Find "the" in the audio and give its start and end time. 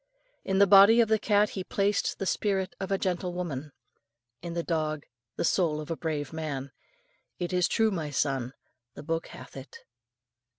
0.57-0.65, 1.09-1.19, 2.17-2.25, 4.55-4.63, 5.35-5.45, 8.95-9.03